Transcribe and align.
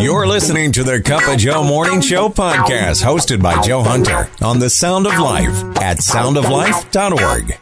You're 0.00 0.28
listening 0.28 0.70
to 0.72 0.84
the 0.84 1.00
Cup 1.02 1.26
of 1.28 1.38
Joe 1.38 1.64
Morning 1.64 2.00
Show 2.00 2.28
podcast, 2.28 3.02
hosted 3.04 3.42
by 3.42 3.60
Joe 3.62 3.82
Hunter 3.82 4.30
on 4.40 4.60
the 4.60 4.70
Sound 4.70 5.08
of 5.08 5.18
Life 5.18 5.52
at 5.80 5.98
soundoflife.org. 5.98 7.58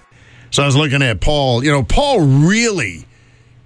So 0.51 0.63
I 0.63 0.67
was 0.67 0.77
looking 0.77 1.01
at 1.01 1.23
Paul. 1.23 1.65
You 1.65 1.73
know, 1.73 1.83
Paul 1.83 2.21
really, 2.21 3.07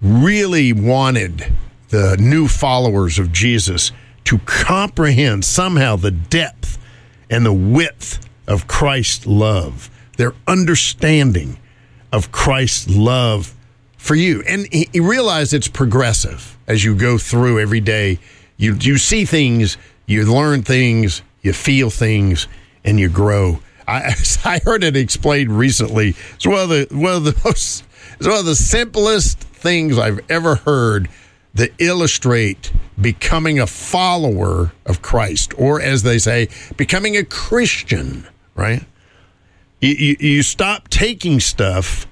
really 0.00 0.72
wanted 0.72 1.52
the 1.88 2.16
new 2.20 2.46
followers 2.46 3.18
of 3.18 3.32
Jesus 3.32 3.90
to 4.24 4.38
comprehend 4.38 5.44
somehow 5.44 5.96
the 5.96 6.12
depth 6.12 6.78
and 7.28 7.44
the 7.44 7.52
width 7.52 8.24
of 8.46 8.68
Christ's 8.68 9.26
love, 9.26 9.90
their 10.16 10.34
understanding 10.46 11.58
of 12.12 12.30
Christ's 12.30 12.88
love 12.88 13.52
for 13.96 14.14
you. 14.14 14.42
And 14.46 14.72
he, 14.72 14.88
he 14.92 15.00
realized 15.00 15.54
it's 15.54 15.68
progressive 15.68 16.56
as 16.68 16.84
you 16.84 16.95
go 16.95 17.18
through 17.18 17.59
every 17.59 17.80
day. 17.80 18.20
You, 18.61 18.74
you 18.74 18.98
see 18.98 19.24
things, 19.24 19.79
you 20.05 20.30
learn 20.30 20.62
things, 20.64 21.23
you 21.41 21.55
feel 21.55 21.88
things, 21.88 22.46
and 22.84 23.01
you 23.01 23.09
grow. 23.09 23.60
I, 23.88 24.12
I 24.45 24.60
heard 24.62 24.84
it 24.84 24.98
explained 24.98 25.59
recently. 25.59 26.14
It's 26.34 26.46
one 26.46 26.60
of 26.60 26.68
the 26.68 26.87
one 26.91 27.15
of 27.15 27.24
the 27.24 27.41
most 27.45 27.84
it's 28.18 28.28
one 28.28 28.38
of 28.38 28.45
the 28.45 28.54
simplest 28.54 29.38
things 29.41 29.96
I've 29.96 30.20
ever 30.30 30.56
heard 30.56 31.09
that 31.54 31.70
illustrate 31.78 32.70
becoming 33.01 33.59
a 33.59 33.66
follower 33.66 34.73
of 34.84 35.01
Christ, 35.01 35.54
or 35.56 35.80
as 35.80 36.02
they 36.02 36.18
say, 36.18 36.48
becoming 36.77 37.16
a 37.16 37.24
Christian. 37.24 38.29
Right? 38.54 38.84
You, 39.80 39.95
you, 39.95 40.16
you 40.20 40.42
stop 40.42 40.88
taking 40.88 41.40
stuff 41.40 42.06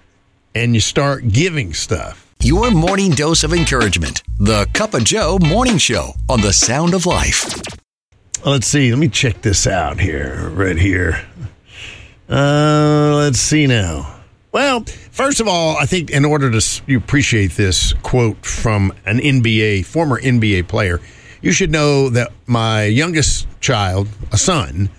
and 0.54 0.74
you 0.74 0.80
start 0.80 1.28
giving 1.28 1.74
stuff. 1.74 2.27
Your 2.40 2.70
morning 2.70 3.10
dose 3.10 3.42
of 3.42 3.52
encouragement. 3.52 4.22
The 4.38 4.66
Cup 4.72 4.94
of 4.94 5.02
Joe 5.02 5.38
Morning 5.40 5.76
Show 5.76 6.12
on 6.28 6.40
the 6.40 6.52
Sound 6.52 6.94
of 6.94 7.04
Life. 7.04 7.60
Let's 8.46 8.68
see. 8.68 8.90
Let 8.90 9.00
me 9.00 9.08
check 9.08 9.42
this 9.42 9.66
out 9.66 9.98
here, 9.98 10.48
right 10.50 10.78
here. 10.78 11.26
Uh, 12.28 13.16
let's 13.16 13.40
see 13.40 13.66
now. 13.66 14.20
Well, 14.52 14.84
first 15.10 15.40
of 15.40 15.48
all, 15.48 15.76
I 15.78 15.86
think 15.86 16.10
in 16.10 16.24
order 16.24 16.48
to 16.48 16.82
you 16.86 16.96
appreciate 16.96 17.52
this 17.52 17.92
quote 18.04 18.46
from 18.46 18.92
an 19.04 19.18
NBA 19.18 19.84
former 19.84 20.20
NBA 20.20 20.68
player, 20.68 21.00
you 21.42 21.50
should 21.50 21.72
know 21.72 22.08
that 22.08 22.30
my 22.46 22.84
youngest 22.84 23.48
child, 23.60 24.06
a 24.30 24.38
son, 24.38 24.90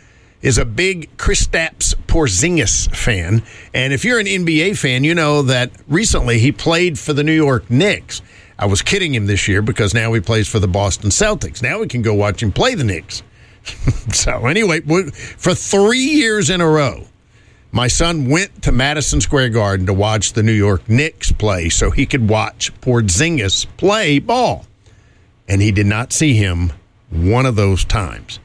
is 0.41 0.57
a 0.57 0.65
big 0.65 1.09
Chris 1.17 1.47
Kristaps 1.47 1.95
Porzingis 2.09 2.93
fan, 2.95 3.43
and 3.73 3.93
if 3.93 4.03
you're 4.03 4.19
an 4.19 4.25
NBA 4.25 4.77
fan, 4.77 5.03
you 5.03 5.13
know 5.13 5.43
that 5.43 5.71
recently 5.87 6.39
he 6.39 6.51
played 6.51 6.97
for 6.97 7.13
the 7.13 7.23
New 7.23 7.33
York 7.33 7.69
Knicks. 7.69 8.21
I 8.57 8.65
was 8.65 8.81
kidding 8.81 9.13
him 9.13 9.27
this 9.27 9.47
year 9.47 9.61
because 9.61 9.93
now 9.93 10.11
he 10.13 10.19
plays 10.19 10.47
for 10.47 10.59
the 10.59 10.67
Boston 10.67 11.11
Celtics. 11.11 11.61
Now 11.61 11.79
we 11.79 11.87
can 11.87 12.01
go 12.01 12.13
watch 12.15 12.41
him 12.41 12.51
play 12.51 12.73
the 12.73 12.83
Knicks. 12.83 13.21
so 14.11 14.47
anyway, 14.47 14.81
for 14.81 15.53
three 15.53 15.99
years 15.99 16.49
in 16.49 16.61
a 16.61 16.67
row, 16.67 17.05
my 17.71 17.87
son 17.87 18.27
went 18.27 18.63
to 18.63 18.71
Madison 18.71 19.21
Square 19.21 19.49
Garden 19.49 19.85
to 19.85 19.93
watch 19.93 20.33
the 20.33 20.41
New 20.41 20.51
York 20.51 20.89
Knicks 20.89 21.31
play 21.31 21.69
so 21.69 21.91
he 21.91 22.07
could 22.07 22.27
watch 22.27 22.73
Porzingis 22.81 23.67
play 23.77 24.17
ball. 24.17 24.65
And 25.47 25.61
he 25.61 25.71
did 25.71 25.85
not 25.85 26.11
see 26.11 26.33
him 26.33 26.73
one 27.11 27.45
of 27.45 27.55
those 27.55 27.85
times. 27.85 28.39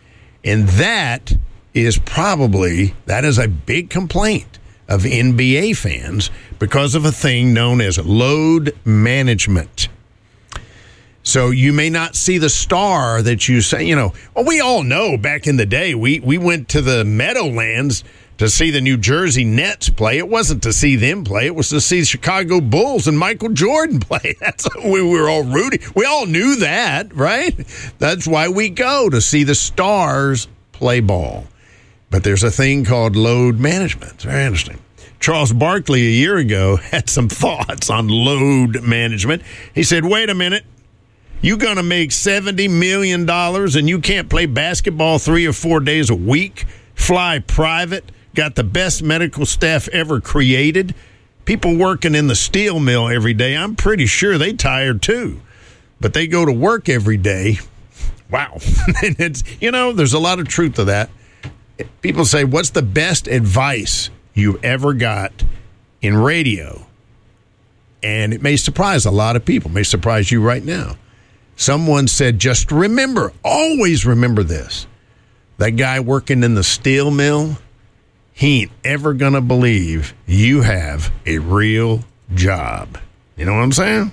And 0.44 0.68
that 0.68 1.32
is 1.74 1.98
probably 1.98 2.94
that 3.06 3.24
is 3.24 3.38
a 3.38 3.48
big 3.48 3.90
complaint 3.90 4.58
of 4.88 5.02
NBA 5.02 5.76
fans 5.76 6.30
because 6.58 6.94
of 6.94 7.04
a 7.04 7.12
thing 7.12 7.52
known 7.52 7.80
as 7.80 7.98
load 7.98 8.76
management. 8.84 9.88
So 11.26 11.50
you 11.50 11.72
may 11.72 11.88
not 11.88 12.16
see 12.16 12.36
the 12.36 12.50
star 12.50 13.22
that 13.22 13.48
you 13.48 13.62
say, 13.62 13.84
you 13.84 13.96
know, 13.96 14.12
well, 14.34 14.44
we 14.44 14.60
all 14.60 14.82
know 14.82 15.16
back 15.16 15.46
in 15.46 15.56
the 15.56 15.64
day, 15.64 15.94
we, 15.94 16.20
we 16.20 16.36
went 16.36 16.68
to 16.70 16.82
the 16.82 17.02
Meadowlands 17.02 18.04
to 18.36 18.50
see 18.50 18.70
the 18.70 18.82
New 18.82 18.98
Jersey 18.98 19.42
Nets 19.42 19.88
play. 19.88 20.18
It 20.18 20.28
wasn't 20.28 20.62
to 20.64 20.72
see 20.72 20.96
them 20.96 21.24
play, 21.24 21.46
it 21.46 21.54
was 21.54 21.70
to 21.70 21.80
see 21.80 22.04
Chicago 22.04 22.60
Bulls 22.60 23.08
and 23.08 23.18
Michael 23.18 23.48
Jordan 23.48 24.00
play. 24.00 24.36
That's 24.38 24.68
we 24.84 25.02
were 25.02 25.30
all 25.30 25.44
rooting. 25.44 25.80
We 25.94 26.04
all 26.04 26.26
knew 26.26 26.56
that, 26.56 27.14
right? 27.14 27.56
That's 27.98 28.26
why 28.26 28.48
we 28.48 28.68
go 28.68 29.08
to 29.08 29.20
see 29.22 29.44
the 29.44 29.54
stars 29.54 30.46
play 30.72 31.00
ball. 31.00 31.46
But 32.14 32.22
there's 32.22 32.44
a 32.44 32.50
thing 32.52 32.84
called 32.84 33.16
load 33.16 33.58
management. 33.58 34.12
It's 34.12 34.22
very 34.22 34.44
interesting. 34.44 34.78
Charles 35.18 35.52
Barkley 35.52 36.06
a 36.06 36.10
year 36.10 36.36
ago 36.36 36.76
had 36.92 37.10
some 37.10 37.28
thoughts 37.28 37.90
on 37.90 38.06
load 38.06 38.84
management. 38.84 39.42
He 39.74 39.82
said, 39.82 40.04
wait 40.04 40.30
a 40.30 40.34
minute. 40.34 40.64
You're 41.42 41.56
going 41.56 41.74
to 41.74 41.82
make 41.82 42.10
$70 42.10 42.70
million 42.70 43.28
and 43.28 43.88
you 43.88 43.98
can't 43.98 44.30
play 44.30 44.46
basketball 44.46 45.18
three 45.18 45.44
or 45.44 45.52
four 45.52 45.80
days 45.80 46.08
a 46.08 46.14
week, 46.14 46.66
fly 46.94 47.40
private, 47.40 48.12
got 48.36 48.54
the 48.54 48.62
best 48.62 49.02
medical 49.02 49.44
staff 49.44 49.88
ever 49.88 50.20
created. 50.20 50.94
People 51.44 51.76
working 51.76 52.14
in 52.14 52.28
the 52.28 52.36
steel 52.36 52.78
mill 52.78 53.08
every 53.08 53.34
day, 53.34 53.56
I'm 53.56 53.74
pretty 53.74 54.06
sure 54.06 54.38
they 54.38 54.52
tired 54.52 55.02
too. 55.02 55.40
But 56.00 56.14
they 56.14 56.28
go 56.28 56.44
to 56.44 56.52
work 56.52 56.88
every 56.88 57.16
day. 57.16 57.58
Wow. 58.30 58.54
and 59.04 59.14
it's, 59.20 59.44
you 59.60 59.70
know, 59.70 59.92
there's 59.92 60.14
a 60.14 60.18
lot 60.18 60.40
of 60.40 60.48
truth 60.48 60.74
to 60.74 60.84
that 60.84 61.10
people 62.00 62.24
say, 62.24 62.44
What's 62.44 62.70
the 62.70 62.82
best 62.82 63.26
advice 63.26 64.10
you 64.34 64.58
ever 64.62 64.94
got 64.94 65.44
in 66.00 66.16
radio? 66.16 66.86
And 68.02 68.34
it 68.34 68.42
may 68.42 68.56
surprise 68.56 69.06
a 69.06 69.10
lot 69.10 69.36
of 69.36 69.44
people, 69.44 69.70
it 69.70 69.74
may 69.74 69.82
surprise 69.82 70.30
you 70.30 70.42
right 70.42 70.64
now. 70.64 70.96
Someone 71.56 72.08
said, 72.08 72.38
Just 72.38 72.70
remember, 72.72 73.32
always 73.44 74.04
remember 74.04 74.42
this. 74.42 74.86
That 75.58 75.70
guy 75.70 76.00
working 76.00 76.42
in 76.42 76.54
the 76.54 76.64
steel 76.64 77.10
mill, 77.10 77.58
he 78.32 78.62
ain't 78.62 78.72
ever 78.82 79.14
going 79.14 79.34
to 79.34 79.40
believe 79.40 80.14
you 80.26 80.62
have 80.62 81.12
a 81.24 81.38
real 81.38 82.04
job. 82.34 82.98
You 83.36 83.44
know 83.44 83.54
what 83.54 83.62
I'm 83.62 83.72
saying? 83.72 84.12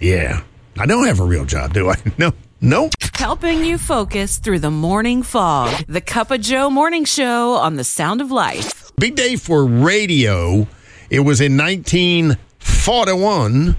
Yeah. 0.00 0.42
I 0.78 0.86
don't 0.86 1.06
have 1.06 1.20
a 1.20 1.24
real 1.24 1.44
job, 1.44 1.72
do 1.72 1.90
I? 1.90 1.96
No. 2.18 2.32
Nope. 2.64 2.92
Helping 3.14 3.64
you 3.64 3.76
focus 3.76 4.38
through 4.38 4.60
the 4.60 4.70
morning 4.70 5.24
fog. 5.24 5.84
The 5.88 6.00
Cup 6.00 6.30
of 6.30 6.40
Joe 6.40 6.70
morning 6.70 7.04
show 7.04 7.54
on 7.54 7.74
the 7.74 7.82
Sound 7.82 8.20
of 8.20 8.30
Life. 8.30 8.92
Big 8.96 9.16
day 9.16 9.34
for 9.34 9.66
radio. 9.66 10.68
It 11.10 11.18
was 11.20 11.40
in 11.40 11.56
1941 11.56 13.76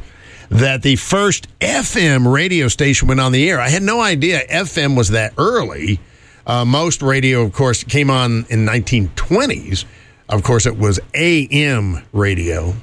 that 0.49 0.81
the 0.81 0.97
first 0.97 1.47
FM 1.59 2.33
radio 2.33 2.67
station 2.67 3.07
went 3.07 3.21
on 3.21 3.31
the 3.31 3.49
air. 3.49 3.61
I 3.61 3.69
had 3.69 3.83
no 3.83 4.01
idea 4.01 4.45
FM 4.47 4.97
was 4.97 5.11
that 5.11 5.31
early. 5.37 6.01
Uh, 6.45 6.65
most 6.65 7.01
radio, 7.01 7.43
of 7.43 7.53
course, 7.53 7.85
came 7.85 8.09
on 8.09 8.45
in 8.49 8.65
1920s. 8.65 9.85
Of 10.27 10.43
course, 10.43 10.65
it 10.65 10.77
was 10.77 10.99
AM 11.13 12.03
radio, 12.11 12.73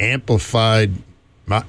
amplified. 0.00 0.92
My, 1.44 1.64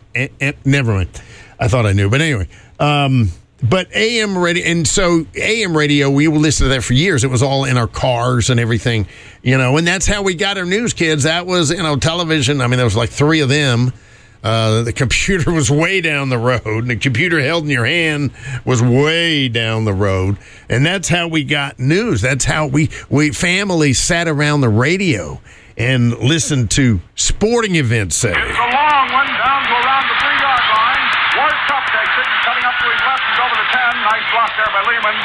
never 0.64 0.94
mind. 0.94 1.22
I 1.60 1.68
thought 1.68 1.86
I 1.86 1.92
knew, 1.92 2.10
but 2.10 2.22
anyway. 2.22 2.48
Um, 2.80 3.32
but 3.70 3.88
AM 3.96 4.38
radio, 4.38 4.66
and 4.66 4.88
so 4.88 5.26
AM 5.36 5.76
radio, 5.76 6.10
we 6.10 6.28
would 6.28 6.42
listen 6.42 6.66
to 6.66 6.70
that 6.70 6.84
for 6.84 6.94
years. 6.94 7.24
It 7.24 7.30
was 7.30 7.44
all 7.44 7.66
in 7.66 7.78
our 7.78 7.88
cars 7.88 8.50
and 8.50 8.60
everything, 8.60 9.08
you 9.42 9.58
know, 9.58 9.78
and 9.78 9.88
that's 9.88 10.06
how 10.06 10.24
we 10.24 10.36
got 10.36 10.58
our 10.58 10.66
news, 10.66 10.94
kids. 10.94 11.24
That 11.24 11.46
was, 11.46 11.72
you 11.72 11.84
know, 11.84 11.96
television. 11.98 12.62
I 12.62 12.68
mean, 12.68 12.78
there 12.78 12.86
was 12.86 12.96
like 12.96 13.10
three 13.10 13.42
of 13.42 13.50
them. 13.50 13.94
Uh, 14.44 14.84
the 14.84 14.94
computer 14.94 15.52
was 15.60 15.72
way 15.72 16.02
down 16.02 16.30
the 16.30 16.38
road, 16.38 16.62
and 16.66 16.90
the 16.90 16.96
computer 16.96 17.42
held 17.42 17.64
in 17.64 17.70
your 17.70 17.86
hand 17.86 18.32
was 18.64 18.82
way 18.82 19.50
down 19.50 19.86
the 19.86 19.94
road, 19.94 20.38
and 20.70 20.86
that's 20.86 21.10
how 21.10 21.28
we 21.28 21.44
got 21.44 21.80
news. 21.80 22.22
That's 22.22 22.46
how 22.46 22.68
we 22.68 22.90
we 23.10 23.32
families 23.32 23.98
sat 23.98 24.28
around 24.28 24.62
the 24.62 24.70
radio 24.70 25.42
and 25.78 26.16
listened 26.20 26.72
to 26.72 27.02
sporting 27.16 27.76
events. 27.76 28.16
Say. 28.16 28.30
It's 28.30 28.38
a 28.38 28.70
long 28.70 29.08
one 29.12 29.28
down 29.28 29.62
to 29.66 29.74
around 29.82 30.06
the 30.08 30.18
three 30.22 30.40
yard 30.40 30.66
line. 30.78 31.08
Ward 31.36 31.58
Cuff 31.68 31.86
takes 31.92 32.16
it, 32.16 32.30
cutting 32.46 32.64
up 32.64 32.76
to 32.80 32.88
his 32.88 33.02
left 33.02 33.26
over 33.44 33.56
the 33.60 33.68
10. 33.76 34.08
Nice 34.08 34.28
block 34.32 34.52
there 34.66 34.74
by 34.74 34.84
Leemans. 34.90 35.24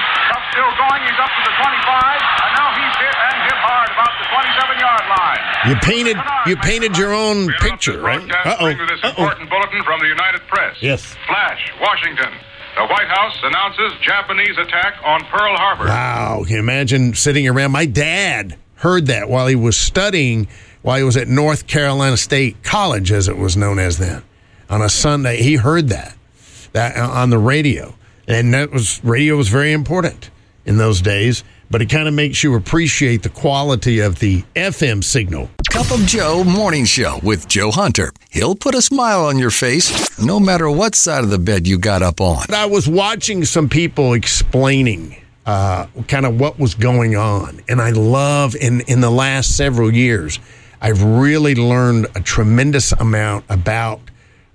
Still 0.53 0.67
going. 0.77 1.01
He's 1.07 1.21
up 1.23 1.31
to 1.31 1.43
the 1.47 1.55
25. 1.63 2.21
And 2.43 2.53
now 2.59 2.69
he's 2.75 2.97
hit 3.01 3.15
and 3.15 3.37
hit 3.47 3.59
hard 3.63 3.89
about 3.95 4.13
the 4.19 4.27
27-yard 4.35 5.05
line. 5.09 5.43
You 5.71 5.75
painted 5.81 6.17
you 6.47 6.57
painted 6.57 6.99
your 6.99 7.15
own 7.15 7.49
picture, 7.61 8.01
right? 8.01 8.21
Uh-oh. 8.21 8.69
This 8.75 9.01
Uh-oh. 9.05 9.09
important 9.11 9.49
bulletin 9.49 9.83
from 9.85 10.01
the 10.01 10.09
United 10.09 10.41
Press. 10.49 10.77
Yes. 10.83 11.15
Flash, 11.27 11.73
Washington. 11.81 12.33
The 12.77 12.87
White 12.87 13.09
House 13.09 13.37
announces 13.45 13.93
Japanese 14.01 14.57
attack 14.59 14.95
on 15.05 15.21
Pearl 15.27 15.57
Harbor. 15.57 15.85
Wow. 15.87 16.43
Can 16.45 16.55
you 16.55 16.59
imagine 16.61 17.15
sitting 17.15 17.47
around? 17.47 17.73
My 17.73 17.87
dad 17.87 18.57
heard 18.77 19.07
that 19.07 19.29
while 19.29 19.47
he 19.47 19.57
was 19.57 19.77
studying, 19.77 20.49
while 20.83 20.97
he 20.97 21.05
was 21.05 21.17
at 21.17 21.29
North 21.29 21.67
Carolina 21.67 22.17
State 22.17 22.63
College, 22.65 23.13
as 23.13 23.29
it 23.29 23.37
was 23.37 23.57
known 23.57 23.79
as 23.79 23.99
then. 23.99 24.23
On 24.69 24.83
a 24.83 24.89
Sunday, 24.89 25.43
he 25.43 25.57
heard 25.57 25.89
that, 25.89 26.17
that 26.73 26.97
uh, 26.97 27.09
on 27.09 27.31
the 27.31 27.39
radio. 27.39 27.95
And 28.31 28.55
that 28.55 28.71
was 28.71 29.03
radio 29.03 29.37
was 29.37 29.49
very 29.49 29.73
important 29.73 30.31
in 30.65 30.77
those 30.77 31.01
days. 31.01 31.43
but 31.69 31.81
it 31.81 31.87
kind 31.87 32.09
of 32.09 32.15
makes 32.15 32.43
you 32.43 32.57
appreciate 32.57 33.23
the 33.23 33.29
quality 33.29 34.01
of 34.01 34.19
the 34.19 34.43
FM 34.57 35.05
signal. 35.05 35.49
Cup 35.71 35.91
of 35.93 36.01
Joe 36.05 36.43
Morning 36.43 36.85
Show 36.85 37.21
with 37.23 37.47
Joe 37.47 37.71
Hunter. 37.71 38.13
He'll 38.31 38.57
put 38.57 38.75
a 38.75 38.83
smile 38.83 39.25
on 39.25 39.39
your 39.39 39.51
face 39.51 39.89
no 40.21 40.41
matter 40.41 40.69
what 40.69 40.97
side 40.97 41.23
of 41.23 41.31
the 41.31 41.39
bed 41.39 41.69
you 41.69 41.79
got 41.79 42.03
up 42.03 42.21
on. 42.21 42.45
I 42.53 42.67
was 42.67 42.89
watching 42.89 43.45
some 43.45 43.69
people 43.69 44.15
explaining 44.15 45.17
uh, 45.47 45.87
kind 46.09 46.27
of 46.27 46.39
what 46.41 46.59
was 46.59 46.75
going 46.75 47.15
on, 47.17 47.61
and 47.69 47.81
I 47.81 47.91
love 47.91 48.55
in 48.57 48.81
in 48.83 49.01
the 49.01 49.11
last 49.11 49.57
several 49.57 49.93
years, 49.93 50.39
I've 50.81 51.03
really 51.03 51.55
learned 51.55 52.07
a 52.17 52.21
tremendous 52.21 52.93
amount 52.93 53.45
about 53.49 54.01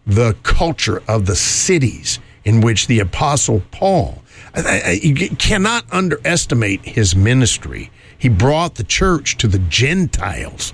the 0.06 0.36
culture 0.44 1.02
of 1.08 1.26
the 1.26 1.36
cities 1.36 2.20
in 2.46 2.62
which 2.62 2.88
the 2.88 3.00
Apostle 3.00 3.62
Paul. 3.72 4.22
I, 4.54 4.82
I, 4.86 4.92
you 5.02 5.30
cannot 5.32 5.86
underestimate 5.92 6.86
his 6.86 7.16
ministry. 7.16 7.92
He 8.18 8.30
brought 8.30 8.76
the 8.76 8.84
church 8.84 9.38
to 9.38 9.48
the 9.48 9.60
Gentiles. 9.60 10.74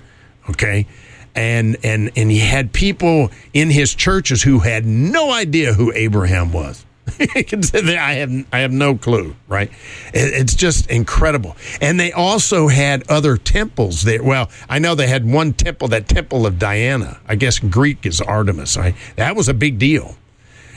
Okay, 0.50 0.86
and 1.34 1.78
and 1.84 2.12
and 2.16 2.30
he 2.30 2.40
had 2.40 2.74
people 2.74 3.32
in 3.54 3.70
his 3.70 3.96
churches 3.96 4.44
who 4.44 4.60
had 4.60 4.86
no 4.86 5.32
idea 5.32 5.74
who 5.74 5.92
Abraham 5.94 6.52
was. 6.52 6.86
I 7.20 8.14
have 8.14 8.46
I 8.52 8.60
have 8.60 8.72
no 8.72 8.96
clue, 8.96 9.36
right? 9.48 9.72
It's 10.14 10.56
just 10.56 10.90
incredible. 10.90 11.56
And 11.80 12.00
they 12.00 12.12
also 12.12 12.68
had 12.68 13.10
other 13.10 13.38
temples 13.38 14.04
there. 14.04 14.24
Well, 14.24 14.50
I 14.70 14.80
know 14.80 14.96
they 14.96 15.08
had 15.08 15.26
one 15.26 15.54
temple, 15.54 15.90
that 15.90 16.08
temple 16.08 16.46
of 16.46 16.60
Diana. 16.60 17.20
I 17.28 17.36
guess 17.36 17.60
Greek 17.60 18.06
is 18.06 18.22
Artemis. 18.22 18.78
Right? 18.78 18.96
That 19.16 19.36
was 19.36 19.50
a 19.50 19.54
big 19.54 19.78
deal 19.78 20.16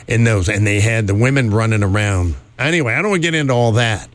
in 0.06 0.24
those, 0.24 0.48
and 0.48 0.66
they 0.66 0.80
had 0.80 1.06
the 1.06 1.14
women 1.14 1.50
running 1.50 1.82
around. 1.82 2.34
Anyway, 2.58 2.94
I 2.94 3.02
don't 3.02 3.10
want 3.10 3.22
to 3.22 3.30
get 3.30 3.34
into 3.34 3.52
all 3.52 3.72
that, 3.72 4.08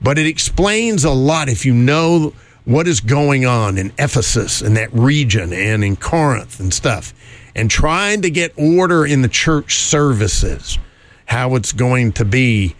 but 0.00 0.18
it 0.18 0.26
explains 0.26 1.04
a 1.04 1.10
lot 1.10 1.48
if 1.48 1.66
you 1.66 1.74
know 1.74 2.32
what 2.64 2.86
is 2.86 3.00
going 3.00 3.44
on 3.44 3.76
in 3.76 3.92
Ephesus 3.98 4.62
and 4.62 4.76
that 4.76 4.92
region 4.92 5.52
and 5.52 5.82
in 5.82 5.96
Corinth 5.96 6.60
and 6.60 6.72
stuff, 6.72 7.12
and 7.54 7.70
trying 7.70 8.22
to 8.22 8.30
get 8.30 8.52
order 8.56 9.04
in 9.04 9.22
the 9.22 9.28
church 9.28 9.78
services 9.78 10.78
how 11.26 11.54
it's 11.56 11.72
going 11.72 12.12
to 12.12 12.24
be. 12.24 12.74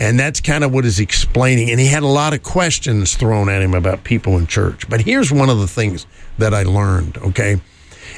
And 0.00 0.18
that's 0.18 0.40
kind 0.40 0.62
of 0.62 0.72
what 0.72 0.84
is 0.84 1.00
explaining. 1.00 1.70
And 1.70 1.80
he 1.80 1.86
had 1.86 2.04
a 2.04 2.08
lot 2.08 2.32
of 2.32 2.42
questions 2.42 3.16
thrown 3.16 3.48
at 3.48 3.62
him 3.62 3.74
about 3.74 4.04
people 4.04 4.38
in 4.38 4.46
church. 4.46 4.88
But 4.88 5.00
here's 5.00 5.32
one 5.32 5.50
of 5.50 5.58
the 5.58 5.66
things 5.66 6.06
that 6.38 6.54
I 6.54 6.62
learned, 6.62 7.18
okay? 7.18 7.60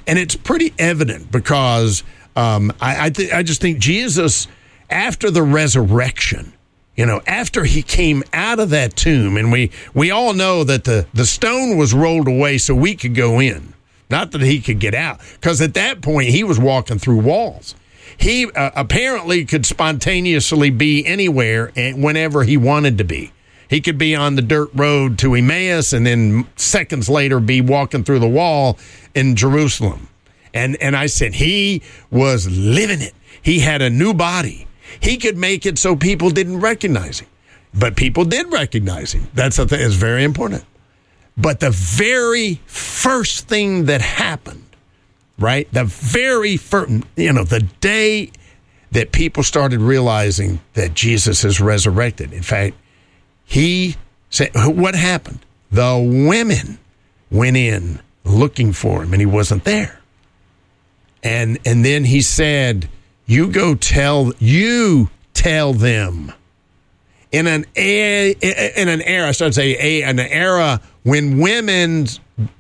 And 0.07 0.19
it's 0.19 0.37
pretty 0.37 0.75
evident 0.79 1.33
because 1.33 2.03
um, 2.37 2.73
I, 2.81 3.07
I, 3.07 3.11
th- 3.11 3.33
I 3.33 3.43
just 3.43 3.61
think 3.61 3.79
Jesus, 3.79 4.47
after 4.89 5.31
the 5.31 5.43
resurrection, 5.43 6.53
you 6.97 7.07
know, 7.07 7.21
after 7.27 7.65
he 7.65 7.83
came 7.83 8.23
out 8.33 8.61
of 8.61 8.71
that 8.71 8.97
tomb, 8.97 9.37
and 9.37 9.51
we, 9.51 9.71
we 9.95 10.11
all 10.11 10.33
know 10.33 10.65
that 10.65 10.85
the, 10.85 11.07
the 11.15 11.27
stone 11.27 11.77
was 11.77 11.95
rolled 11.95 12.29
away 12.29 12.59
so 12.59 12.75
we 12.75 12.95
could 12.95 13.15
go 13.15 13.41
in, 13.41 13.75
not 14.11 14.33
that 14.33 14.43
he 14.43 14.61
could 14.61 14.81
get 14.81 14.95
out, 14.95 15.21
because 15.35 15.61
at 15.61 15.75
that 15.75 16.03
point 16.03 16.29
he 16.29 16.45
was 16.45 16.59
walking 16.59 16.99
through 16.99 17.21
walls 17.21 17.75
he 18.21 18.51
uh, 18.53 18.71
apparently 18.77 19.47
could 19.47 19.65
spontaneously 19.65 20.71
be 20.71 21.05
anywhere 21.07 21.73
and 21.75 22.03
whenever 22.03 22.45
he 22.45 22.57
wanted 22.57 22.99
to 22.99 23.05
be. 23.05 23.33
He 23.69 23.81
could 23.81 23.97
be 23.97 24.15
on 24.15 24.35
the 24.35 24.43
dirt 24.43 24.69
road 24.75 25.19
to 25.21 25.35
Emmaus 25.35 25.93
and 25.93 26.05
then 26.05 26.47
seconds 26.57 27.09
later 27.09 27.41
be 27.41 27.61
walking 27.63 28.05
through 28.05 28.19
the 28.19 28.29
wall 28.29 28.79
in 29.15 29.37
Jerusalem. 29.37 30.09
And 30.53 30.77
and 30.83 30.97
I 30.97 31.07
said 31.07 31.35
he 31.35 31.83
was 32.11 32.49
living 32.51 33.01
it. 33.01 33.15
He 33.43 33.61
had 33.61 33.83
a 33.83 33.91
new 33.91 34.15
body. 34.15 34.67
He 35.01 35.17
could 35.17 35.37
make 35.37 35.67
it 35.67 35.79
so 35.79 35.97
people 35.97 36.31
didn't 36.31 36.61
recognize 36.61 37.21
him. 37.21 37.29
But 37.73 37.97
people 37.97 38.25
did 38.25 38.53
recognize 38.53 39.13
him. 39.13 39.29
That's 39.35 39.59
a 39.59 39.67
thing. 39.67 39.81
It's 39.81 39.95
very 39.95 40.25
important. 40.25 40.65
But 41.37 41.61
the 41.61 41.71
very 41.71 42.61
first 42.67 43.47
thing 43.49 43.87
that 43.87 44.01
happened 44.01 44.65
right? 45.41 45.73
The 45.73 45.85
very 45.85 46.57
first, 46.57 46.93
you 47.17 47.33
know, 47.33 47.45
the 47.45 47.61
day 47.81 48.31
that 48.93 49.11
people 49.11 49.43
started 49.43 49.81
realizing 49.81 50.61
that 50.75 50.95
Jesus 50.95 51.45
is 51.45 51.61
resurrected. 51.61 52.33
In 52.33 52.43
fact, 52.43 52.77
he 53.45 53.97
said, 54.29 54.51
What 54.55 54.95
happened? 54.95 55.41
The 55.73 55.97
women 56.29 56.79
went 57.31 57.57
in 57.57 58.01
looking 58.25 58.73
for 58.73 59.03
him 59.03 59.13
and 59.13 59.21
he 59.21 59.27
wasn't 59.27 59.65
there. 59.65 60.00
And 61.23 61.59
and 61.65 61.85
then 61.85 62.05
he 62.05 62.23
said, 62.23 62.89
You 63.27 63.49
go 63.49 63.75
tell 63.75 64.33
you 64.39 65.11
tell 65.35 65.73
them. 65.73 66.33
In 67.33 67.47
an 67.47 67.65
a, 67.77 68.33
in 68.33 68.89
an 68.89 69.03
era, 69.03 69.29
I 69.29 69.33
should 69.33 69.55
say, 69.55 69.77
a, 69.79 70.03
an 70.03 70.19
era 70.19 70.81
when 71.05 71.39
women 71.39 72.07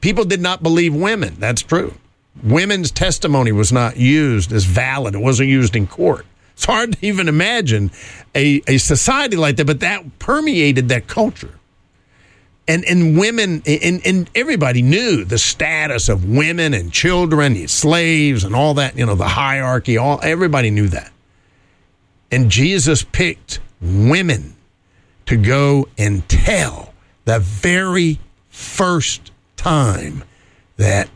people 0.00 0.24
did 0.24 0.40
not 0.40 0.62
believe 0.62 0.94
women. 0.94 1.34
That's 1.38 1.62
true 1.62 1.94
women's 2.42 2.90
testimony 2.90 3.52
was 3.52 3.72
not 3.72 3.96
used 3.96 4.52
as 4.52 4.64
valid. 4.64 5.14
It 5.14 5.18
wasn't 5.18 5.48
used 5.48 5.76
in 5.76 5.86
court. 5.86 6.26
It's 6.54 6.64
hard 6.64 6.92
to 6.92 7.06
even 7.06 7.28
imagine 7.28 7.90
a, 8.34 8.62
a 8.66 8.78
society 8.78 9.36
like 9.36 9.56
that, 9.56 9.66
but 9.66 9.80
that 9.80 10.18
permeated 10.18 10.88
that 10.90 11.06
culture. 11.06 11.54
And, 12.68 12.84
and 12.84 13.18
women 13.18 13.62
and, 13.66 14.00
and 14.06 14.30
everybody 14.34 14.80
knew 14.82 15.24
the 15.24 15.38
status 15.38 16.08
of 16.08 16.24
women 16.24 16.72
and 16.72 16.92
children, 16.92 17.66
slaves, 17.66 18.44
and 18.44 18.54
all 18.54 18.74
that. 18.74 18.96
You 18.96 19.06
know 19.06 19.16
the 19.16 19.26
hierarchy. 19.26 19.96
All 19.96 20.20
everybody 20.22 20.70
knew 20.70 20.88
that. 20.88 21.10
And 22.30 22.50
Jesus 22.50 23.02
picked 23.02 23.58
women 23.80 24.54
to 25.26 25.36
go 25.36 25.88
and 25.98 26.28
tell 26.28 26.94
the 27.24 27.40
very 27.40 28.20
first 28.48 29.32
time 29.56 30.24
that 30.76 31.08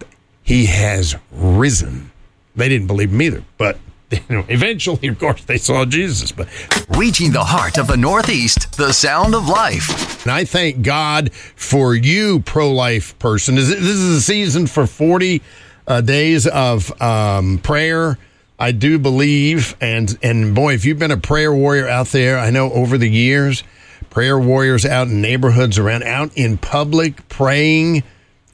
he 0.42 0.66
has 0.66 1.16
risen. 1.32 2.10
They 2.56 2.68
didn't 2.68 2.86
believe 2.86 3.10
him 3.10 3.22
either, 3.22 3.44
but 3.58 3.78
eventually, 4.28 5.08
of 5.08 5.18
course, 5.18 5.44
they 5.44 5.56
saw 5.56 5.84
Jesus. 5.84 6.32
But 6.32 6.48
reaching 6.96 7.32
the 7.32 7.44
heart 7.44 7.78
of 7.78 7.86
the 7.86 7.96
Northeast, 7.96 8.76
the 8.76 8.92
sound 8.92 9.34
of 9.34 9.48
life. 9.48 10.24
And 10.24 10.32
I 10.32 10.44
thank 10.44 10.82
God 10.82 11.32
for 11.32 11.94
you, 11.94 12.40
pro-life 12.40 13.18
person. 13.18 13.54
This 13.54 13.70
is 13.70 14.16
a 14.16 14.20
season 14.20 14.66
for 14.66 14.86
forty 14.86 15.42
uh, 15.86 16.00
days 16.00 16.46
of 16.46 17.00
um, 17.00 17.58
prayer. 17.58 18.18
I 18.58 18.72
do 18.72 18.98
believe, 18.98 19.76
and 19.80 20.16
and 20.22 20.54
boy, 20.54 20.74
if 20.74 20.84
you've 20.84 20.98
been 20.98 21.10
a 21.10 21.16
prayer 21.16 21.52
warrior 21.52 21.88
out 21.88 22.08
there, 22.08 22.38
I 22.38 22.50
know 22.50 22.72
over 22.72 22.96
the 22.98 23.10
years, 23.10 23.64
prayer 24.10 24.38
warriors 24.38 24.86
out 24.86 25.08
in 25.08 25.20
neighborhoods 25.20 25.78
around, 25.78 26.04
out 26.04 26.30
in 26.36 26.56
public, 26.56 27.28
praying 27.28 28.04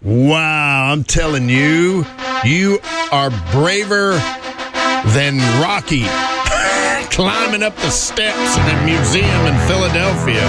Wow, 0.03 0.93
I'm 0.93 1.05
telling 1.05 1.50
you, 1.50 2.06
you 2.43 2.79
are 3.12 3.29
braver 3.53 4.12
than 5.06 5.38
Rocky 5.61 6.05
climbing 7.11 7.62
up 7.62 7.75
the 7.76 7.91
steps 7.91 8.56
in 8.56 8.64
a 8.64 8.85
museum 8.85 9.47
in 9.47 9.56
Philadelphia. 9.67 10.44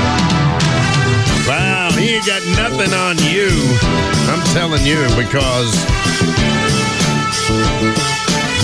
Wow, 1.47 1.89
he 1.97 2.15
ain't 2.15 2.25
got 2.25 2.41
nothing 2.55 2.93
on 2.93 3.17
you. 3.17 3.49
I'm 4.29 4.43
telling 4.53 4.85
you, 4.85 5.01
because 5.17 5.73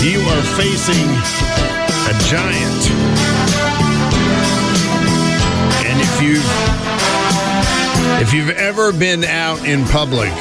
you 0.00 0.20
are 0.20 0.42
facing 0.56 1.08
a 2.06 2.14
giant. 2.30 2.90
And 5.84 6.00
if 6.00 6.22
you 6.22 6.40
if 8.20 8.32
you've 8.32 8.56
ever 8.56 8.92
been 8.92 9.24
out 9.24 9.66
in 9.66 9.84
public 9.86 10.32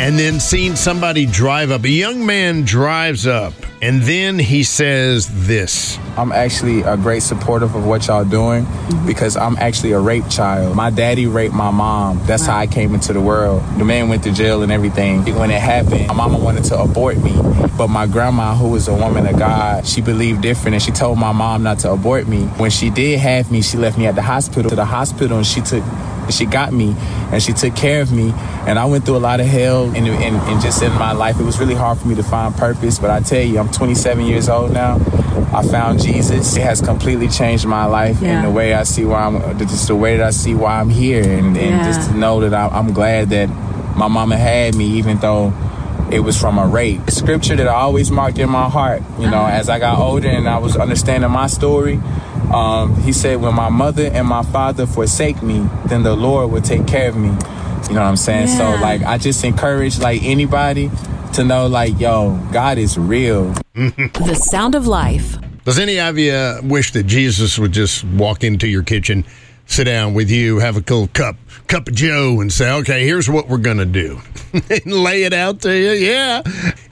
and 0.00 0.18
then 0.18 0.40
seen 0.40 0.76
somebody 0.76 1.26
drive 1.26 1.70
up. 1.70 1.84
A 1.84 1.90
young 1.90 2.24
man 2.24 2.62
drives 2.62 3.26
up, 3.26 3.52
and 3.82 4.00
then 4.02 4.38
he 4.38 4.64
says 4.64 5.46
this 5.46 5.98
I'm 6.16 6.32
actually 6.32 6.80
a 6.80 6.96
great 6.96 7.22
supportive 7.22 7.74
of 7.74 7.86
what 7.86 8.06
y'all 8.06 8.24
doing 8.24 8.64
mm-hmm. 8.64 9.06
because 9.06 9.36
I'm 9.36 9.58
actually 9.58 9.92
a 9.92 10.00
rape 10.00 10.24
child. 10.30 10.74
My 10.74 10.88
daddy 10.88 11.26
raped 11.26 11.54
my 11.54 11.70
mom. 11.70 12.18
That's 12.24 12.46
wow. 12.46 12.54
how 12.54 12.58
I 12.60 12.66
came 12.66 12.94
into 12.94 13.12
the 13.12 13.20
world. 13.20 13.62
The 13.76 13.84
man 13.84 14.08
went 14.08 14.24
to 14.24 14.32
jail 14.32 14.62
and 14.62 14.72
everything. 14.72 15.22
When 15.36 15.50
it 15.50 15.60
happened, 15.60 16.06
my 16.08 16.14
mama 16.14 16.38
wanted 16.38 16.64
to 16.64 16.80
abort 16.80 17.18
me. 17.18 17.32
But 17.76 17.88
my 17.88 18.06
grandma, 18.06 18.54
who 18.54 18.70
was 18.70 18.88
a 18.88 18.94
woman 18.94 19.26
of 19.26 19.38
God, 19.38 19.86
she 19.86 20.00
believed 20.00 20.40
different 20.40 20.74
and 20.74 20.82
she 20.82 20.92
told 20.92 21.18
my 21.18 21.32
mom 21.32 21.62
not 21.62 21.78
to 21.80 21.92
abort 21.92 22.26
me. 22.26 22.44
When 22.56 22.70
she 22.70 22.88
did 22.88 23.18
have 23.20 23.52
me, 23.52 23.60
she 23.60 23.76
left 23.76 23.98
me 23.98 24.06
at 24.06 24.14
the 24.14 24.22
hospital. 24.22 24.70
To 24.70 24.76
the 24.76 24.84
hospital 24.86 25.36
and 25.36 25.46
she 25.46 25.60
took 25.60 25.84
she 26.32 26.46
got 26.46 26.72
me 26.72 26.94
and 27.32 27.42
she 27.42 27.52
took 27.52 27.74
care 27.74 28.02
of 28.02 28.12
me. 28.12 28.32
And 28.66 28.78
I 28.78 28.84
went 28.84 29.04
through 29.04 29.16
a 29.16 29.18
lot 29.18 29.40
of 29.40 29.46
hell 29.46 29.84
and, 29.84 30.06
and, 30.06 30.36
and 30.36 30.62
just 30.62 30.82
in 30.82 30.92
my 30.92 31.12
life. 31.12 31.38
It 31.40 31.44
was 31.44 31.58
really 31.58 31.74
hard 31.74 31.98
for 31.98 32.08
me 32.08 32.14
to 32.16 32.22
find 32.22 32.54
purpose. 32.54 32.98
But 32.98 33.10
I 33.10 33.20
tell 33.20 33.42
you, 33.42 33.58
I'm 33.58 33.70
27 33.70 34.24
years 34.24 34.48
old 34.48 34.72
now. 34.72 34.96
I 35.52 35.66
found 35.66 36.00
Jesus. 36.00 36.56
It 36.56 36.62
has 36.62 36.80
completely 36.80 37.28
changed 37.28 37.66
my 37.66 37.86
life 37.86 38.20
yeah. 38.20 38.38
and 38.38 38.46
the 38.46 38.50
way 38.50 38.74
I 38.74 38.84
see 38.84 39.04
why 39.04 39.22
I'm, 39.22 39.58
just 39.58 39.88
the 39.88 39.96
way 39.96 40.16
that 40.16 40.26
I 40.26 40.30
see 40.30 40.54
why 40.54 40.80
I'm 40.80 40.90
here. 40.90 41.22
And, 41.22 41.56
and 41.56 41.56
yeah. 41.56 41.84
just 41.84 42.10
to 42.10 42.16
know 42.16 42.40
that 42.40 42.54
I, 42.54 42.68
I'm 42.68 42.92
glad 42.92 43.30
that 43.30 43.48
my 43.96 44.08
mama 44.08 44.36
had 44.36 44.74
me, 44.76 44.86
even 44.98 45.18
though 45.18 45.52
it 46.10 46.20
was 46.20 46.40
from 46.40 46.58
a 46.58 46.66
rape. 46.66 47.04
The 47.06 47.12
scripture 47.12 47.56
that 47.56 47.68
I 47.68 47.74
always 47.74 48.10
marked 48.10 48.38
in 48.38 48.50
my 48.50 48.68
heart, 48.68 49.02
you 49.18 49.30
know, 49.30 49.42
uh-huh. 49.42 49.56
as 49.56 49.68
I 49.68 49.78
got 49.78 49.98
older 49.98 50.28
and 50.28 50.48
I 50.48 50.58
was 50.58 50.76
understanding 50.76 51.30
my 51.30 51.46
story, 51.46 52.00
Um, 52.52 52.96
he 53.02 53.12
said, 53.12 53.40
when 53.40 53.54
my 53.54 53.68
mother 53.68 54.10
and 54.12 54.26
my 54.26 54.42
father 54.42 54.86
forsake 54.86 55.42
me, 55.42 55.68
then 55.86 56.02
the 56.02 56.14
Lord 56.14 56.50
will 56.50 56.62
take 56.62 56.86
care 56.86 57.08
of 57.08 57.16
me. 57.16 57.28
You 57.28 57.94
know 57.94 58.02
what 58.02 58.08
I'm 58.08 58.16
saying? 58.16 58.48
Yeah. 58.48 58.76
So 58.76 58.82
like, 58.82 59.02
I 59.02 59.18
just 59.18 59.44
encourage 59.44 59.98
like 59.98 60.22
anybody 60.22 60.90
to 61.34 61.44
know 61.44 61.66
like, 61.66 61.98
yo, 61.98 62.38
God 62.52 62.78
is 62.78 62.98
real. 62.98 63.54
The 63.74 64.34
Sound 64.34 64.74
of 64.74 64.86
Life. 64.86 65.36
Does 65.64 65.78
any 65.78 66.00
of 66.00 66.18
you 66.18 66.58
wish 66.62 66.92
that 66.92 67.04
Jesus 67.04 67.58
would 67.58 67.72
just 67.72 68.04
walk 68.04 68.42
into 68.42 68.66
your 68.66 68.82
kitchen, 68.82 69.24
sit 69.70 69.84
down 69.84 70.14
with 70.14 70.28
you, 70.28 70.58
have 70.58 70.76
a 70.76 70.82
cool 70.82 71.06
cup, 71.06 71.36
cup 71.68 71.86
of 71.86 71.94
Joe, 71.94 72.40
and 72.40 72.52
say, 72.52 72.70
"Okay, 72.70 73.06
here's 73.06 73.30
what 73.30 73.48
we're 73.48 73.58
gonna 73.58 73.86
do," 73.86 74.20
and 74.52 74.86
lay 74.92 75.22
it 75.22 75.32
out 75.32 75.60
to 75.62 75.72
you? 75.72 75.92
Yeah. 75.92 76.42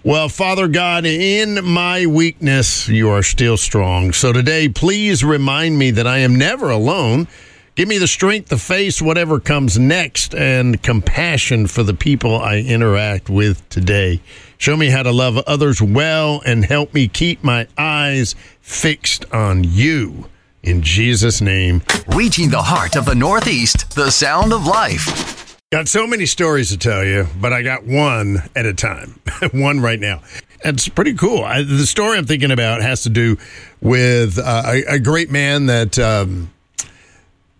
Well, 0.04 0.28
Father 0.28 0.68
God, 0.68 1.04
in 1.04 1.64
my 1.64 2.06
weakness, 2.06 2.88
you 2.88 3.10
are 3.10 3.24
still 3.24 3.56
strong. 3.56 4.12
So 4.12 4.32
today, 4.32 4.68
please 4.68 5.24
remind 5.24 5.76
me 5.76 5.90
that 5.90 6.06
I 6.06 6.18
am 6.18 6.36
never 6.36 6.70
alone. 6.70 7.26
Give 7.74 7.88
me 7.88 7.98
the 7.98 8.08
strength 8.08 8.48
to 8.50 8.58
face 8.58 9.02
whatever 9.02 9.38
comes 9.38 9.78
next 9.78 10.34
and 10.34 10.80
compassion 10.82 11.66
for 11.66 11.82
the 11.82 11.94
people 11.94 12.36
I 12.36 12.58
interact 12.58 13.28
with 13.28 13.68
today. 13.68 14.20
Show 14.56 14.76
me 14.76 14.90
how 14.90 15.02
to 15.02 15.12
love 15.12 15.36
others 15.46 15.82
well 15.82 16.42
and 16.46 16.64
help 16.64 16.94
me 16.94 17.06
keep 17.06 17.44
my 17.44 17.66
eyes 17.76 18.34
fixed 18.60 19.24
on 19.32 19.62
you. 19.64 20.26
In 20.62 20.82
Jesus' 20.82 21.40
name. 21.40 21.82
Reaching 22.08 22.50
the 22.50 22.62
heart 22.62 22.96
of 22.96 23.04
the 23.04 23.14
Northeast, 23.14 23.94
the 23.94 24.10
sound 24.10 24.52
of 24.52 24.66
life. 24.66 25.56
Got 25.70 25.88
so 25.88 26.06
many 26.06 26.26
stories 26.26 26.70
to 26.70 26.78
tell 26.78 27.04
you, 27.04 27.26
but 27.40 27.52
I 27.52 27.62
got 27.62 27.84
one 27.84 28.42
at 28.56 28.66
a 28.66 28.74
time. 28.74 29.20
one 29.52 29.80
right 29.80 30.00
now. 30.00 30.22
It's 30.64 30.88
pretty 30.88 31.14
cool. 31.14 31.44
I, 31.44 31.62
the 31.62 31.86
story 31.86 32.18
I'm 32.18 32.26
thinking 32.26 32.50
about 32.50 32.80
has 32.82 33.02
to 33.02 33.10
do 33.10 33.36
with 33.80 34.38
uh, 34.38 34.62
a, 34.66 34.94
a 34.94 34.98
great 34.98 35.30
man 35.30 35.66
that. 35.66 35.98
Um, 35.98 36.50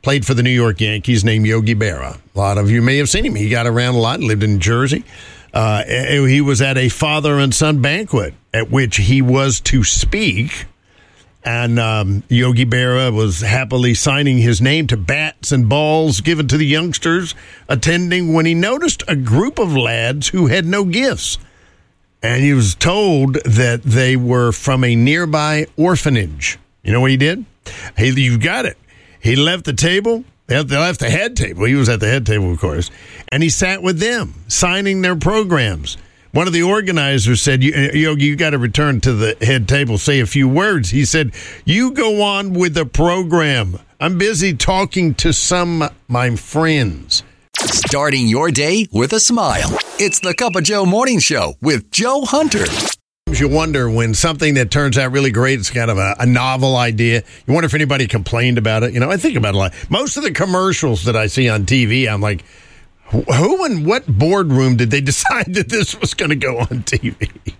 played 0.01 0.25
for 0.25 0.33
the 0.33 0.43
New 0.43 0.51
York 0.51 0.81
Yankees 0.81 1.25
named 1.25 1.45
Yogi 1.45 1.75
Berra. 1.75 2.19
A 2.35 2.39
lot 2.39 2.57
of 2.57 2.71
you 2.71 2.81
may 2.81 2.97
have 2.97 3.11
seen 3.11 3.27
him. 3.27 3.35
He 3.35 3.51
got 3.51 3.67
around 3.67 3.95
a 3.95 3.99
lot, 3.99 4.21
lived 4.21 4.43
in 4.43 4.59
Jersey. 4.61 5.05
Uh, 5.53 5.85
he 5.85 6.41
was 6.41 6.63
at 6.63 6.79
a 6.79 6.89
father 6.89 7.39
and 7.39 7.55
son 7.55 7.83
banquet 7.83 8.33
at 8.55 8.71
which 8.71 8.97
he 8.97 9.21
was 9.21 9.61
to 9.61 9.85
speak. 9.85 10.67
And 11.49 11.79
um, 11.79 12.25
Yogi 12.29 12.67
Berra 12.67 13.11
was 13.11 13.41
happily 13.41 13.95
signing 13.95 14.37
his 14.37 14.61
name 14.61 14.87
to 14.89 14.99
bats 14.99 15.51
and 15.51 15.67
balls 15.67 16.21
given 16.21 16.47
to 16.49 16.59
the 16.59 16.67
youngsters 16.67 17.35
attending 17.71 18.35
when 18.35 18.45
he 18.45 18.53
noticed 18.53 19.03
a 19.09 19.17
group 19.17 19.59
of 19.59 19.75
lads 19.75 20.29
who 20.29 20.49
had 20.49 20.67
no 20.67 20.85
gifts. 20.85 21.39
And 22.23 22.43
he 22.43 22.53
was 22.53 22.75
told 22.75 23.37
that 23.47 23.83
they 23.83 24.15
were 24.15 24.53
from 24.53 24.85
a 24.85 24.95
nearby 24.95 25.69
orphanage. 25.79 26.59
You 26.83 26.93
know 26.93 27.01
what 27.01 27.13
he 27.13 27.17
did? 27.17 27.47
He, 27.97 28.11
you 28.11 28.37
got 28.37 28.67
it. 28.67 28.77
He 29.19 29.35
left 29.35 29.65
the 29.65 29.73
table. 29.73 30.25
They 30.49 30.63
left 30.63 31.01
the 31.01 31.09
head 31.09 31.35
table. 31.35 31.65
He 31.65 31.77
was 31.77 31.89
at 31.89 32.01
the 32.01 32.09
head 32.09 32.27
table, 32.27 32.53
of 32.53 32.61
course, 32.61 32.91
and 33.29 33.43
he 33.43 33.49
sat 33.49 33.83
with 33.83 34.01
them, 34.01 34.35
signing 34.49 35.01
their 35.01 35.17
programs. 35.17 35.97
One 36.33 36.47
of 36.47 36.53
the 36.53 36.63
organizers 36.63 37.41
said, 37.41 37.65
uh, 37.65 37.93
"Yogi, 37.97 38.27
you 38.27 38.37
got 38.37 38.51
to 38.51 38.59
return 38.59 39.01
to 39.01 39.13
the 39.13 39.37
head 39.41 39.67
table, 39.67 39.97
say 39.97 40.21
a 40.21 40.27
few 40.27 40.47
words." 40.49 40.91
He 40.91 41.05
said, 41.05 41.33
"You 41.65 41.91
go 41.93 42.23
on 42.23 42.53
with 42.53 42.75
the 42.75 42.85
program. 42.85 43.79
I'm 43.99 44.19
busy 44.19 44.53
talking 44.55 45.15
to 45.15 45.33
some 45.33 45.89
my 46.07 46.37
friends." 46.37 47.23
Starting 47.61 48.29
your 48.29 48.51
day 48.51 48.87
with 48.93 49.13
a 49.13 49.19
smile. 49.19 49.77
It's 49.99 50.21
the 50.21 50.33
Cup 50.33 50.55
of 50.55 50.63
Joe 50.63 50.87
Morning 50.87 51.19
Show 51.19 51.55
with 51.61 51.91
Joe 51.91 52.25
Hunter. 52.25 52.67
You 53.33 53.49
wonder 53.49 53.91
when 53.91 54.15
something 54.15 54.55
that 54.55 54.71
turns 54.71 54.97
out 54.97 55.13
really 55.13 55.31
great, 55.31 55.59
it's 55.59 55.71
kind 55.71 55.91
of 55.91 55.99
a, 55.99 56.17
a, 56.21 56.27
novel 56.27 56.77
idea. 56.77 57.23
You 57.47 57.55
wonder 57.55 57.67
if 57.67 57.75
anybody 57.75 58.07
complained 58.07 58.59
about 58.59 58.85
it. 58.85 58.95
You 58.95 59.01
know, 59.01 59.11
I 59.11 59.17
think 59.17 59.37
about 59.37 59.51
it 59.51 59.55
a 59.57 59.59
lot. 59.59 59.75
Most 59.91 60.17
of 60.17 60.23
the 60.23 60.31
commercials 60.31 61.05
that 61.05 61.17
I 61.17 61.27
see 61.27 61.49
on 61.49 61.67
TV, 61.67 62.09
I'm 62.09 62.21
like, 62.21 62.45
who 63.11 63.65
and 63.65 63.87
what 63.87 64.07
boardroom 64.07 64.77
did 64.77 64.91
they 64.91 65.01
decide 65.13 65.55
that 65.55 65.69
this 65.69 65.99
was 65.99 66.15
going 66.15 66.31
to 66.31 66.37
go 66.37 66.59
on 66.59 66.83
TV? 66.83 67.55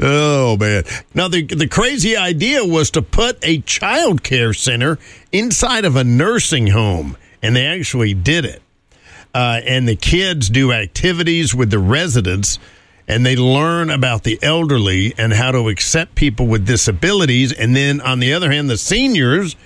oh 0.00 0.56
man! 0.56 0.84
Now 1.14 1.28
the 1.28 1.42
the 1.42 1.68
crazy 1.68 2.16
idea 2.16 2.64
was 2.64 2.90
to 2.92 3.02
put 3.02 3.38
a 3.42 3.58
child 3.60 4.22
care 4.22 4.52
center 4.54 4.98
inside 5.30 5.84
of 5.84 5.96
a 5.96 6.04
nursing 6.04 6.68
home, 6.68 7.16
and 7.42 7.54
they 7.54 7.66
actually 7.66 8.14
did 8.14 8.44
it. 8.44 8.62
Uh, 9.34 9.60
and 9.64 9.88
the 9.88 9.96
kids 9.96 10.50
do 10.50 10.72
activities 10.72 11.54
with 11.54 11.70
the 11.70 11.78
residents 11.78 12.58
and 13.08 13.26
they 13.26 13.36
learn 13.36 13.90
about 13.90 14.24
the 14.24 14.38
elderly 14.42 15.14
and 15.18 15.32
how 15.32 15.52
to 15.52 15.68
accept 15.68 16.14
people 16.14 16.46
with 16.46 16.66
disabilities. 16.66 17.52
And 17.52 17.74
then 17.74 18.00
on 18.00 18.20
the 18.20 18.32
other 18.32 18.50
hand, 18.50 18.70
the 18.70 18.78
seniors 18.78 19.56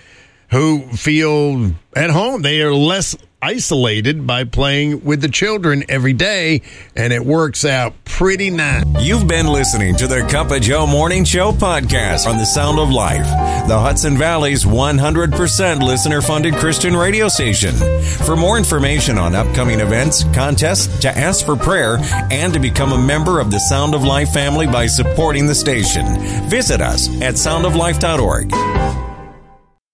who 0.51 0.83
feel 0.97 1.73
at 1.95 2.11
home, 2.11 2.43
they 2.43 2.63
are 2.63 2.75
less 2.75 3.17
isolated 3.47 4.27
by 4.27 4.43
playing 4.43 5.05
with 5.05 5.21
the 5.21 5.29
children 5.29 5.85
every 5.89 6.13
day, 6.13 6.63
and 6.97 7.13
it 7.13 7.25
works 7.25 7.65
out 7.65 7.95
pretty 8.05 8.51
nice. 8.51 8.85
You've 8.99 9.29
been 9.29 9.47
listening 9.47 9.95
to 9.97 10.09
the 10.09 10.27
Cup 10.29 10.51
of 10.51 10.63
Joe 10.63 10.85
Morning 10.85 11.23
Show 11.23 11.53
podcast 11.53 12.27
on 12.27 12.39
the 12.39 12.45
Sound 12.45 12.81
of 12.81 12.91
Life, 12.91 13.25
the 13.69 13.79
Hudson 13.79 14.19
Valley's 14.19 14.65
100% 14.65 15.81
listener 15.81 16.21
funded 16.23 16.55
Christian 16.55 16.97
radio 16.97 17.29
station. 17.29 17.73
For 18.25 18.35
more 18.35 18.59
information 18.59 19.17
on 19.17 19.37
upcoming 19.37 19.79
events, 19.79 20.25
contests, 20.35 20.99
to 21.03 21.17
ask 21.17 21.47
for 21.47 21.55
prayer, 21.55 21.99
and 22.33 22.53
to 22.53 22.59
become 22.59 22.93
a 22.93 22.99
member 22.99 23.39
of 23.39 23.53
the 23.53 23.61
Sound 23.61 23.95
of 23.95 24.03
Life 24.03 24.33
family 24.33 24.67
by 24.67 24.89
supporting 24.89 25.47
the 25.47 25.55
station, 25.55 26.05
visit 26.51 26.81
us 26.81 27.09
at 27.23 27.35
soundoflife.org. 27.35 29.06